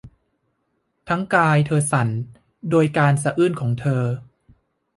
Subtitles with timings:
[1.09, 2.09] ทั้งกายเธอสั่น
[2.69, 4.03] โดยการสะอื้นของเธอ